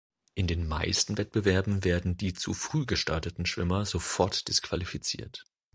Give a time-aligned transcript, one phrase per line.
[0.33, 5.45] In den meisten Wettbewerben werden die zu früh gestarteten Schwimmer sofort disqualifiziert.